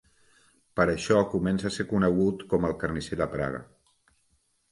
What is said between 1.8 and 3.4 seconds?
conegut com el carnisser de